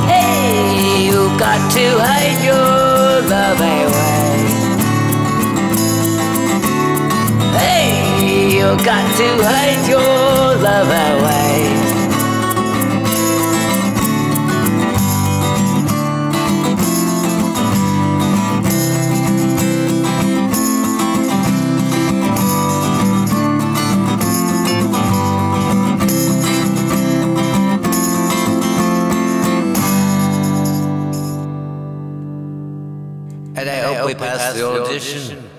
Hey, 0.06 1.06
you 1.08 1.19
got 1.39 1.62
to 1.74 1.86
hide 2.06 2.39
your 2.45 3.22
love 3.34 3.60
away. 3.60 4.38
Hey, 7.58 7.89
you 8.56 8.67
got 8.86 9.06
to 9.17 9.28
hide 9.43 9.84
your 9.89 10.56
love 10.62 10.88
away. 10.88 11.59
Past 35.00 35.14
the 35.14 35.26
audition. 35.26 35.50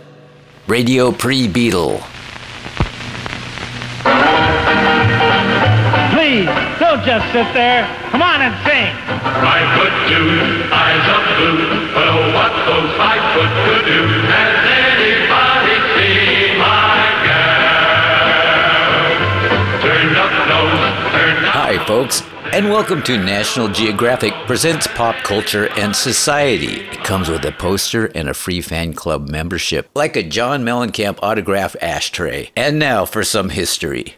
Radio 0.67 1.13
pre-Beatle. 1.13 2.01
Please, 6.13 6.47
don't 6.79 7.03
just 7.05 7.27
sit 7.33 7.53
there. 7.55 7.87
Come 8.11 8.23
on 8.23 8.41
and 8.43 8.55
sing. 8.65 8.95
Five 9.41 9.69
foot 9.79 9.93
two, 10.09 10.29
eyes 10.73 11.07
of 11.11 11.23
blue. 11.37 11.59
Oh, 11.97 12.33
what 12.35 12.53
those 12.67 12.93
five 12.97 13.23
foot 13.35 13.51
could 13.67 13.85
do. 13.87 14.01
Has 14.31 14.55
anybody 14.71 15.77
seen 15.97 16.59
my 16.59 17.03
gal? 17.27 18.31
Turned 19.83 20.17
up 20.17 20.33
nose, 20.49 20.83
turned 21.13 21.45
up. 21.47 21.53
Hi, 21.55 21.73
folks, 21.87 22.23
and 22.53 22.69
welcome 22.69 23.01
to 23.01 23.17
National 23.17 23.69
Geographic 23.69 24.33
Presents 24.47 24.89
Pop 24.89 25.15
Culture 25.23 25.69
and 25.79 25.95
Society. 25.95 26.81
It 26.81 27.05
comes 27.05 27.29
with 27.29 27.45
a 27.45 27.53
poster 27.53 28.07
and 28.07 28.29
a 28.29 28.35
free 28.35 28.61
fan 28.61 28.93
club 28.93 29.29
membership, 29.29 29.89
like 29.95 30.17
a 30.17 30.25
John 30.25 30.65
Mellencamp 30.65 31.21
autograph 31.23 31.77
ashtray. 31.81 32.51
And 32.57 32.77
now 32.81 33.05
for 33.05 33.23
some 33.23 33.51
history. 33.51 34.17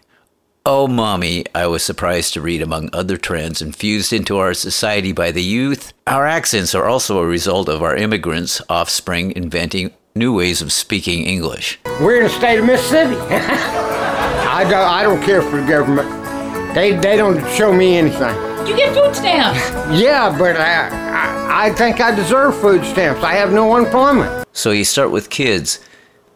Oh, 0.64 0.88
mommy, 0.88 1.45
I 1.55 1.66
was 1.66 1.83
surprised 1.83 2.33
to 2.33 2.40
read 2.40 2.62
among 2.62 2.88
other 2.95 3.18
trends 3.18 3.61
infused 3.61 4.14
into 4.14 4.38
our 4.38 4.55
society 4.55 5.12
by 5.12 5.31
the 5.31 5.42
youth. 5.42 5.92
Our 6.07 6.27
accents 6.27 6.75
are 6.75 6.87
also 6.87 7.18
a 7.18 7.27
result 7.27 7.68
of 7.68 7.83
our 7.83 7.97
immigrants' 7.97 8.62
offspring 8.71 9.33
inventing 9.37 9.92
new 10.14 10.35
ways 10.35 10.62
of 10.62 10.73
speaking 10.73 11.25
English. 11.25 11.79
We're 12.01 12.16
in 12.16 12.23
the 12.25 12.31
state 12.31 12.59
of 12.59 12.64
Mississippi. 12.64 13.16
I 14.55 14.64
don't, 14.64 14.75
I 14.75 15.03
don't 15.03 15.23
care 15.23 15.42
for 15.42 15.61
the 15.61 15.66
government. 15.66 16.22
They, 16.75 16.93
they 16.95 17.17
don't 17.17 17.39
show 17.51 17.73
me 17.73 17.97
anything. 17.99 18.35
You 18.67 18.75
get 18.77 18.95
food 18.95 19.15
stamps. 19.15 19.61
Yeah, 20.01 20.35
but 20.39 20.57
I, 20.57 20.89
I, 20.89 21.67
I 21.67 21.73
think 21.75 22.01
I 22.01 22.15
deserve 22.15 22.59
food 22.59 22.83
stamps. 22.85 23.23
I 23.23 23.35
have 23.35 23.53
no 23.53 23.77
employment. 23.77 24.47
So 24.53 24.71
you 24.71 24.85
start 24.85 25.11
with 25.11 25.29
kids. 25.29 25.81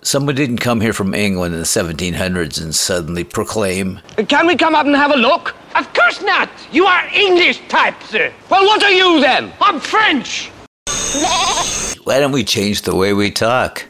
Someone 0.02 0.34
didn't 0.34 0.58
come 0.58 0.82
here 0.82 0.92
from 0.92 1.14
England 1.14 1.54
in 1.54 1.60
the 1.60 1.66
1700s 1.66 2.62
and 2.62 2.74
suddenly 2.74 3.24
proclaim, 3.24 4.00
Can 4.28 4.46
we 4.46 4.56
come 4.56 4.74
up 4.74 4.84
and 4.84 4.94
have 4.94 5.10
a 5.10 5.16
look? 5.16 5.54
Of 5.74 5.92
course 5.94 6.20
not. 6.20 6.50
You 6.70 6.84
are 6.84 7.06
English 7.14 7.60
type, 7.68 8.00
sir. 8.02 8.30
Well, 8.50 8.64
what 8.66 8.82
are 8.82 8.90
you 8.90 9.20
then? 9.20 9.52
I'm 9.60 9.80
French. 9.80 10.50
Why 12.04 12.20
don't 12.20 12.32
we 12.32 12.44
change 12.44 12.82
the 12.82 12.94
way 12.94 13.14
we 13.14 13.30
talk? 13.30 13.84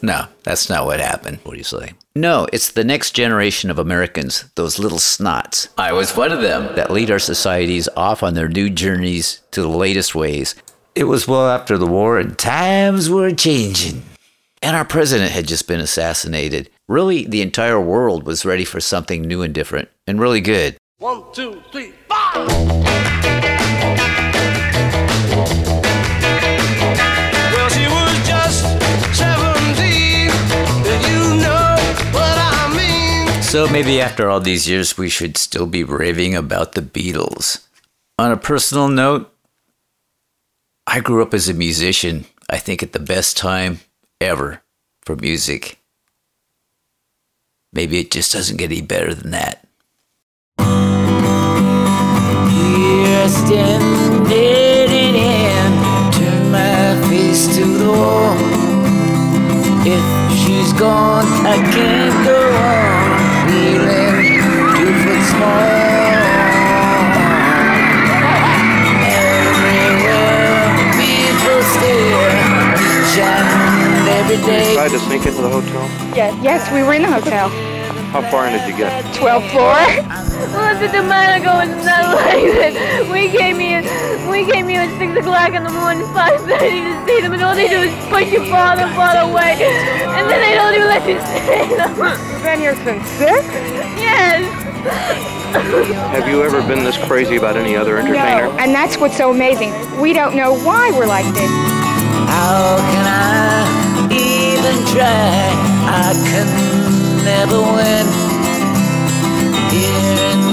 No, 0.00 0.26
that's 0.44 0.70
not 0.70 0.86
what 0.86 1.00
happened. 1.00 1.40
What 1.42 1.52
do 1.52 1.58
you 1.58 1.64
say? 1.64 1.92
No, 2.14 2.46
it's 2.52 2.70
the 2.70 2.84
next 2.84 3.12
generation 3.12 3.70
of 3.70 3.78
Americans, 3.78 4.44
those 4.54 4.78
little 4.78 4.98
snots. 4.98 5.68
I 5.78 5.94
was 5.94 6.14
one 6.14 6.30
of 6.30 6.42
them. 6.42 6.76
That 6.76 6.90
lead 6.90 7.10
our 7.10 7.18
societies 7.18 7.88
off 7.96 8.22
on 8.22 8.34
their 8.34 8.48
new 8.48 8.68
journeys 8.68 9.40
to 9.52 9.62
the 9.62 9.68
latest 9.68 10.14
ways. 10.14 10.54
It 10.94 11.04
was 11.04 11.26
well 11.26 11.48
after 11.48 11.78
the 11.78 11.86
war 11.86 12.18
and 12.18 12.36
times 12.38 13.08
were 13.08 13.32
changing. 13.32 14.02
And 14.60 14.76
our 14.76 14.84
president 14.84 15.32
had 15.32 15.48
just 15.48 15.66
been 15.66 15.80
assassinated. 15.80 16.68
Really, 16.86 17.26
the 17.26 17.40
entire 17.40 17.80
world 17.80 18.24
was 18.24 18.44
ready 18.44 18.66
for 18.66 18.78
something 18.78 19.22
new 19.22 19.40
and 19.40 19.54
different, 19.54 19.88
and 20.06 20.20
really 20.20 20.42
good. 20.42 20.76
One, 20.98 21.24
two, 21.32 21.62
three, 21.72 21.94
five. 22.08 23.51
So 33.52 33.68
maybe 33.68 34.00
after 34.00 34.30
all 34.30 34.40
these 34.40 34.66
years, 34.66 34.96
we 34.96 35.10
should 35.10 35.36
still 35.36 35.66
be 35.66 35.84
raving 35.84 36.34
about 36.34 36.72
the 36.72 36.80
Beatles. 36.80 37.62
On 38.18 38.32
a 38.32 38.36
personal 38.38 38.88
note, 38.88 39.30
I 40.86 41.00
grew 41.00 41.20
up 41.20 41.34
as 41.34 41.50
a 41.50 41.52
musician, 41.52 42.24
I 42.48 42.56
think 42.56 42.82
at 42.82 42.94
the 42.94 42.98
best 42.98 43.36
time 43.36 43.80
ever 44.22 44.62
for 45.02 45.16
music. 45.16 45.78
Maybe 47.74 48.00
it 48.00 48.10
just 48.10 48.32
doesn't 48.32 48.56
get 48.56 48.72
any 48.72 48.80
better 48.80 49.12
than 49.12 49.32
that. 49.32 49.68
Here 50.56 50.66
I 53.18 53.26
stand, 53.28 54.32
in 54.32 55.14
hand, 55.14 56.14
turn 56.14 56.50
my 56.50 57.06
face 57.10 57.54
to 57.56 57.64
the 57.66 57.92
wall. 57.92 58.34
If 59.84 60.02
she's 60.40 60.72
gone, 60.72 61.26
I 61.46 61.56
can't 61.70 62.24
go 62.24 62.38
on, 62.56 63.11
feeling 63.52 64.40
two 64.76 64.92
foot 65.04 65.22
small. 65.28 65.60
Everywhere 69.52 70.64
people 70.96 71.60
stare, 71.76 72.72
each 72.80 73.18
and 73.20 74.08
every 74.08 74.40
day. 74.46 74.74
Tried 74.74 74.90
to 74.90 74.98
sneak 75.00 75.26
into 75.26 75.42
the 75.42 75.50
hotel. 75.50 75.84
Yes, 76.16 76.32
yes, 76.42 76.72
we 76.72 76.82
were 76.82 76.94
in 76.94 77.02
the 77.02 77.12
hotel. 77.12 77.50
How 78.12 78.22
far 78.30 78.46
in 78.46 78.52
did 78.52 78.68
you 78.68 78.76
get? 78.76 79.04
12th 79.14 79.50
floor. 79.50 80.31
Well, 80.50 80.74
the 80.74 80.88
Domenico 80.88 81.62
was 81.62 81.70
not 81.86 82.18
like 82.18 82.50
that. 82.58 83.06
We 83.10 83.30
came 83.30 83.58
here, 83.62 83.82
we 84.28 84.44
came 84.50 84.66
here 84.66 84.82
at 84.82 84.90
6 84.98 85.16
o'clock 85.22 85.54
in 85.54 85.62
the 85.62 85.70
morning, 85.70 86.02
5.30 86.10 86.58
to 86.58 87.06
see 87.06 87.20
them, 87.22 87.32
and 87.32 87.42
all 87.42 87.54
they 87.54 87.68
do 87.68 87.78
is 87.86 87.94
push 88.10 88.32
you 88.32 88.44
farther 88.50 88.82
and 88.82 88.94
farther 88.96 89.30
away. 89.30 89.54
And 90.02 90.28
then 90.28 90.40
they 90.42 90.54
don't 90.58 90.74
even 90.74 90.88
let 90.88 91.06
you 91.06 91.18
see 91.30 91.76
them. 91.78 91.94
You've 92.32 92.42
been 92.42 92.58
here 92.58 92.74
since 92.82 93.06
6? 93.22 93.30
Yes. 94.02 94.42
Have 96.10 96.26
you 96.26 96.42
ever 96.42 96.60
been 96.66 96.82
this 96.82 96.98
crazy 96.98 97.36
about 97.36 97.56
any 97.56 97.76
other 97.76 97.98
entertainer? 97.98 98.50
No, 98.50 98.58
and 98.58 98.74
that's 98.74 98.96
what's 98.98 99.16
so 99.16 99.30
amazing. 99.30 99.70
We 100.00 100.12
don't 100.12 100.34
know 100.34 100.58
why 100.64 100.90
we're 100.90 101.06
like 101.06 101.26
this. 101.34 101.50
How 102.26 102.78
can 102.90 103.06
I 103.06 104.08
even 104.10 104.74
try? 104.90 105.54
I 105.86 106.14
can 106.26 107.24
never 107.24 107.60
win. 107.60 108.31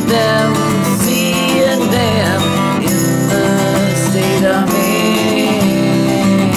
Them, 0.10 0.52
seeing 1.02 1.84
them 1.92 2.42
in 2.82 3.00
the 3.30 3.46
state 3.96 4.44
I'm 4.44 4.68
in. 4.70 6.50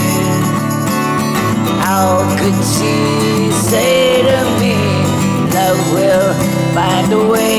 How 1.85 2.25
could 2.39 2.59
she 2.65 2.95
say 3.53 4.23
to 4.23 4.41
me, 4.59 4.77
love 5.53 5.81
will 5.93 6.33
find 6.73 7.13
a 7.13 7.15
way? 7.29 7.59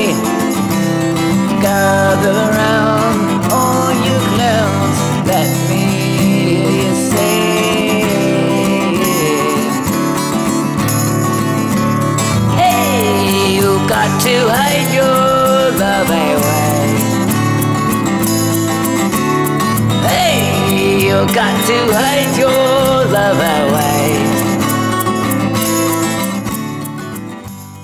Gather 1.62 2.36
around, 2.50 3.16
all 3.52 3.92
you 4.06 4.16
clowns, 4.34 4.98
let 5.28 5.48
me 5.70 5.82
hear 6.18 6.70
you 6.82 6.92
say. 7.12 7.38
Hey, 12.58 13.54
you 13.54 13.68
got 13.88 14.10
to 14.22 14.34
hide 14.50 14.73
got 21.32 21.66
to 21.66 21.92
hide 21.92 22.36
your 22.36 22.50
love 23.12 23.38
away. 23.38 24.44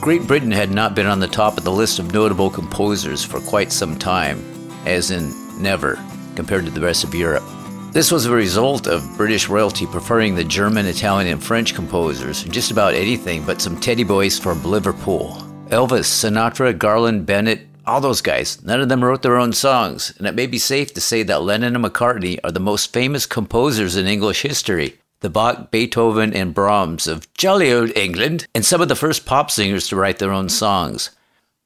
Great 0.00 0.26
Britain 0.26 0.50
had 0.50 0.70
not 0.70 0.94
been 0.94 1.06
on 1.06 1.20
the 1.20 1.28
top 1.28 1.58
of 1.58 1.64
the 1.64 1.70
list 1.70 1.98
of 1.98 2.12
notable 2.12 2.50
composers 2.50 3.24
for 3.24 3.40
quite 3.40 3.70
some 3.70 3.98
time, 3.98 4.42
as 4.86 5.10
in 5.10 5.30
never, 5.62 5.98
compared 6.36 6.64
to 6.64 6.70
the 6.70 6.80
rest 6.80 7.04
of 7.04 7.14
Europe. 7.14 7.44
This 7.92 8.10
was 8.10 8.26
a 8.26 8.32
result 8.32 8.86
of 8.86 9.16
British 9.16 9.48
royalty 9.48 9.84
preferring 9.84 10.34
the 10.34 10.44
German, 10.44 10.86
Italian, 10.86 11.32
and 11.32 11.42
French 11.42 11.74
composers, 11.74 12.44
just 12.44 12.70
about 12.70 12.94
anything 12.94 13.44
but 13.44 13.60
some 13.60 13.78
teddy 13.78 14.04
boys 14.04 14.38
from 14.38 14.62
Liverpool. 14.64 15.36
Elvis, 15.68 16.06
Sinatra, 16.06 16.76
Garland, 16.76 17.26
Bennett, 17.26 17.69
all 17.86 18.00
those 18.00 18.20
guys, 18.20 18.62
none 18.64 18.80
of 18.80 18.88
them 18.88 19.04
wrote 19.04 19.22
their 19.22 19.36
own 19.36 19.52
songs, 19.52 20.14
and 20.18 20.26
it 20.26 20.34
may 20.34 20.46
be 20.46 20.58
safe 20.58 20.92
to 20.94 21.00
say 21.00 21.22
that 21.22 21.42
Lennon 21.42 21.76
and 21.76 21.84
McCartney 21.84 22.38
are 22.44 22.52
the 22.52 22.60
most 22.60 22.92
famous 22.92 23.26
composers 23.26 23.96
in 23.96 24.06
English 24.06 24.42
history. 24.42 24.98
The 25.20 25.30
Bach, 25.30 25.70
Beethoven, 25.70 26.32
and 26.32 26.54
Brahms 26.54 27.06
of 27.06 27.32
jolly 27.34 27.72
old 27.72 27.96
England, 27.96 28.46
and 28.54 28.64
some 28.64 28.80
of 28.80 28.88
the 28.88 28.96
first 28.96 29.26
pop 29.26 29.50
singers 29.50 29.88
to 29.88 29.96
write 29.96 30.18
their 30.18 30.32
own 30.32 30.48
songs. 30.48 31.10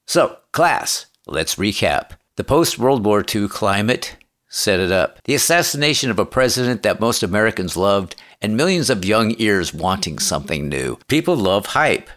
So, 0.06 0.38
class, 0.52 1.06
let's 1.26 1.54
recap. 1.54 2.12
The 2.36 2.44
post 2.44 2.78
World 2.78 3.04
War 3.04 3.24
II 3.32 3.46
climate 3.48 4.16
set 4.48 4.80
it 4.80 4.92
up. 4.92 5.20
The 5.24 5.34
assassination 5.34 6.10
of 6.10 6.18
a 6.18 6.26
president 6.26 6.82
that 6.82 7.00
most 7.00 7.22
Americans 7.22 7.76
loved, 7.76 8.16
and 8.40 8.56
millions 8.56 8.90
of 8.90 9.04
young 9.04 9.34
ears 9.38 9.72
wanting 9.72 10.18
something 10.18 10.68
new. 10.68 10.98
People 11.08 11.36
love 11.36 11.66
hype. 11.66 12.08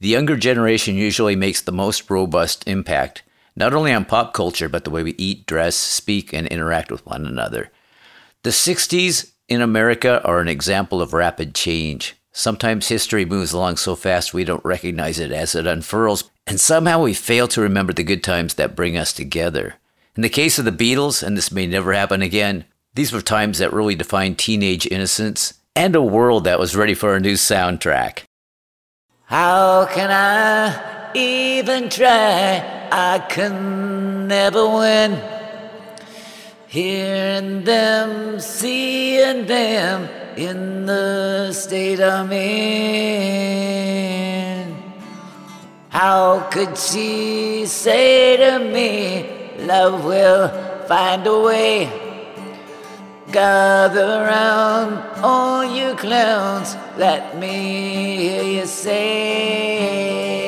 The 0.00 0.08
younger 0.08 0.36
generation 0.36 0.94
usually 0.94 1.36
makes 1.36 1.60
the 1.62 1.72
most 1.72 2.10
robust 2.10 2.66
impact, 2.66 3.22
not 3.56 3.74
only 3.74 3.92
on 3.92 4.04
pop 4.04 4.34
culture, 4.34 4.68
but 4.68 4.84
the 4.84 4.90
way 4.90 5.02
we 5.02 5.14
eat, 5.16 5.46
dress, 5.46 5.74
speak, 5.74 6.32
and 6.32 6.46
interact 6.46 6.92
with 6.92 7.04
one 7.06 7.26
another. 7.26 7.70
The 8.42 8.50
60s 8.50 9.32
in 9.48 9.62
America 9.62 10.22
are 10.24 10.40
an 10.40 10.48
example 10.48 11.00
of 11.00 11.12
rapid 11.12 11.54
change. 11.54 12.14
Sometimes 12.32 12.88
history 12.88 13.24
moves 13.24 13.52
along 13.52 13.78
so 13.78 13.96
fast 13.96 14.34
we 14.34 14.44
don't 14.44 14.64
recognize 14.64 15.18
it 15.18 15.32
as 15.32 15.54
it 15.54 15.66
unfurls, 15.66 16.30
and 16.46 16.60
somehow 16.60 17.02
we 17.02 17.14
fail 17.14 17.48
to 17.48 17.62
remember 17.62 17.94
the 17.94 18.04
good 18.04 18.22
times 18.22 18.54
that 18.54 18.76
bring 18.76 18.96
us 18.96 19.12
together. 19.12 19.76
In 20.14 20.22
the 20.22 20.28
case 20.28 20.58
of 20.58 20.64
the 20.64 20.70
Beatles, 20.70 21.22
and 21.22 21.36
this 21.36 21.50
may 21.50 21.66
never 21.66 21.94
happen 21.94 22.20
again, 22.20 22.66
these 22.94 23.12
were 23.12 23.22
times 23.22 23.58
that 23.58 23.72
really 23.72 23.94
defined 23.94 24.38
teenage 24.38 24.86
innocence 24.86 25.54
and 25.74 25.96
a 25.96 26.02
world 26.02 26.44
that 26.44 26.58
was 26.58 26.76
ready 26.76 26.94
for 26.94 27.14
a 27.14 27.20
new 27.20 27.34
soundtrack. 27.34 28.24
How 29.24 29.86
can 29.86 30.10
I 30.10 30.95
even 31.14 31.88
try? 31.88 32.88
I 32.90 33.18
can 33.28 34.26
never 34.26 34.68
win. 34.68 35.20
Hearing 36.68 37.64
them, 37.64 38.40
seeing 38.40 39.46
them 39.46 40.08
in 40.36 40.86
the 40.86 41.52
state 41.52 42.00
I'm 42.00 42.32
in. 42.32 43.46
How 45.88 46.40
could 46.50 46.76
she 46.76 47.64
say 47.66 48.36
to 48.36 48.58
me, 48.58 49.26
Love 49.64 50.04
will 50.04 50.48
find 50.86 51.26
a 51.26 51.40
way? 51.40 51.90
Gather 53.32 54.22
round, 54.22 54.98
all 55.22 55.64
you 55.64 55.94
clowns, 55.96 56.76
let 56.96 57.36
me 57.38 58.16
hear 58.18 58.42
you 58.42 58.66
say. 58.66 60.45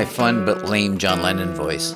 My 0.00 0.06
fun 0.06 0.46
but 0.46 0.64
lame 0.64 0.96
John 0.96 1.20
Lennon 1.20 1.52
voice. 1.52 1.94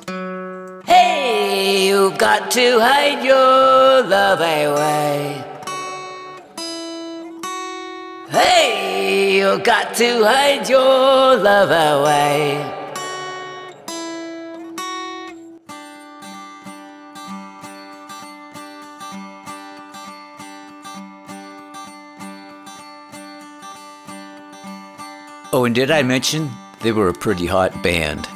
Hey, 0.85 1.87
you've 1.87 2.19
got 2.19 2.51
to 2.51 2.79
hide 2.79 3.25
your 3.25 4.03
love 4.07 4.41
away. 4.41 5.43
Hey, 8.29 9.39
you've 9.39 9.63
got 9.63 9.95
to 9.95 10.23
hide 10.23 10.69
your 10.69 11.35
love 11.37 11.71
away. 11.71 12.61
Oh, 25.51 25.63
and 25.65 25.73
did 25.73 25.89
I 25.89 26.03
mention 26.03 26.51
they 26.81 26.91
were 26.91 27.09
a 27.09 27.13
pretty 27.13 27.45
hot 27.45 27.81
band? 27.81 28.27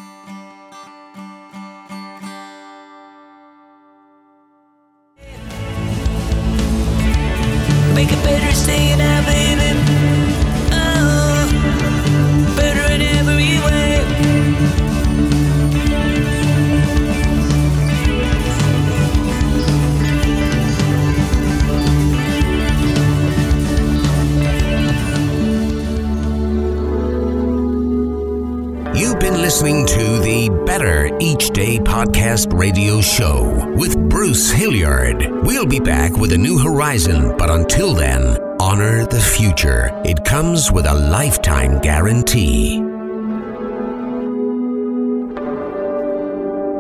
A 40.90 40.96
lifetime 40.96 41.78
guarantee. 41.82 42.78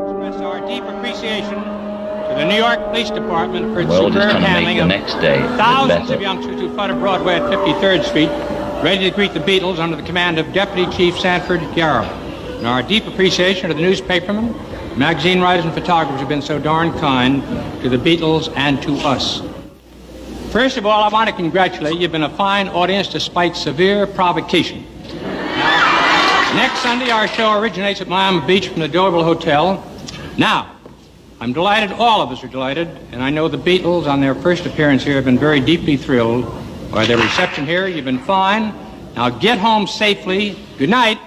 express 0.09 0.41
our 0.41 0.65
deep 0.67 0.83
appreciation 0.83 1.53
to 1.53 2.33
the 2.35 2.45
New 2.45 2.55
York 2.55 2.79
Police 2.85 3.11
Department 3.11 3.71
for 3.71 3.81
its 3.81 3.89
world 3.91 4.15
is 4.15 4.23
superb 4.23 4.31
going 4.31 4.41
to 4.41 4.47
handling 4.47 4.77
make 4.77 4.77
the 4.77 4.81
of 4.81 4.87
next 4.87 5.13
day 5.21 5.37
thousands 5.57 6.09
of 6.09 6.21
youngsters 6.21 6.59
who 6.59 6.73
flooded 6.73 6.97
Broadway 6.97 7.35
at 7.35 7.43
53rd 7.43 8.03
Street, 8.03 8.29
ready 8.83 9.07
to 9.07 9.15
greet 9.15 9.35
the 9.35 9.41
Beatles 9.41 9.77
under 9.77 9.95
the 9.95 10.01
command 10.01 10.39
of 10.39 10.51
Deputy 10.53 10.91
Chief 10.97 11.15
Sanford 11.19 11.61
Yarrow. 11.77 12.05
And 12.05 12.65
our 12.65 12.81
deep 12.81 13.05
appreciation 13.05 13.69
to 13.69 13.75
the 13.75 13.81
newspapermen, 13.81 14.55
magazine 14.97 15.39
writers, 15.39 15.65
and 15.65 15.73
photographers 15.75 16.19
who've 16.19 16.27
been 16.27 16.41
so 16.41 16.57
darn 16.57 16.91
kind 16.97 17.43
to 17.83 17.89
the 17.89 17.97
Beatles 17.97 18.51
and 18.55 18.81
to 18.81 18.95
us. 19.01 19.43
First 20.51 20.77
of 20.77 20.85
all, 20.87 21.03
I 21.03 21.09
want 21.09 21.29
to 21.29 21.35
congratulate 21.35 21.93
you. 21.93 21.99
You've 21.99 22.11
been 22.11 22.23
a 22.23 22.35
fine 22.35 22.69
audience 22.69 23.07
despite 23.07 23.55
severe 23.55 24.07
provocation. 24.07 24.83
Next 26.55 26.79
Sunday, 26.79 27.11
our 27.11 27.27
show 27.27 27.59
originates 27.59 28.01
at 28.01 28.07
Miami 28.07 28.45
Beach 28.47 28.67
from 28.69 28.79
the 28.79 28.87
Deauville 28.87 29.23
Hotel. 29.23 29.83
Now, 30.39 30.75
I'm 31.39 31.53
delighted, 31.53 31.91
all 31.91 32.23
of 32.23 32.31
us 32.31 32.43
are 32.43 32.47
delighted, 32.47 32.87
and 33.11 33.21
I 33.21 33.29
know 33.29 33.47
the 33.47 33.59
Beatles 33.59 34.07
on 34.07 34.21
their 34.21 34.33
first 34.33 34.65
appearance 34.65 35.03
here 35.03 35.13
have 35.17 35.25
been 35.25 35.37
very 35.37 35.59
deeply 35.59 35.97
thrilled 35.97 36.51
by 36.91 37.05
their 37.05 37.17
reception 37.17 37.67
here. 37.67 37.85
You've 37.85 38.05
been 38.05 38.17
fine. 38.17 38.73
Now 39.15 39.29
get 39.29 39.59
home 39.59 39.85
safely. 39.85 40.57
Good 40.79 40.89
night. 40.89 41.19